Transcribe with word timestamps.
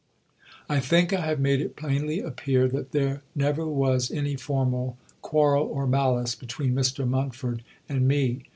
I 0.67 0.79
think 0.79 1.13
I 1.13 1.21
have 1.27 1.39
made 1.39 1.61
it 1.61 1.75
plainly 1.75 2.21
appear 2.21 2.67
that 2.67 2.91
there 2.91 3.21
never 3.35 3.67
was 3.67 4.09
any 4.09 4.35
formal 4.35 4.97
quarrel 5.21 5.67
or 5.67 5.85
malice 5.85 6.33
between 6.33 6.73
Mr 6.73 7.07
Montford 7.07 7.63
and 7.87 8.07
me. 8.07 8.41